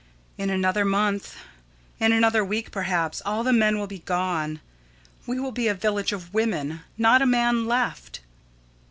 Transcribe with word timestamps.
_]In 0.35 0.49
another 0.49 0.83
month, 0.83 1.35
in 1.99 2.11
another 2.11 2.43
week, 2.43 2.71
perhaps, 2.71 3.21
all 3.23 3.43
the 3.43 3.53
men 3.53 3.77
will 3.77 3.85
be 3.85 3.99
gone. 3.99 4.59
We 5.27 5.39
will 5.39 5.51
be 5.51 5.67
a 5.67 5.75
village 5.75 6.11
of 6.11 6.33
women. 6.33 6.81
Not 6.97 7.21
a 7.21 7.27
man 7.27 7.67
left. 7.67 8.21